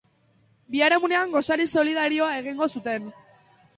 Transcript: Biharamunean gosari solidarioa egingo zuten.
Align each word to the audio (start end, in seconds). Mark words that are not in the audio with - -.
Biharamunean 0.75 1.35
gosari 1.37 1.67
solidarioa 1.73 2.31
egingo 2.41 2.73
zuten. 2.77 3.07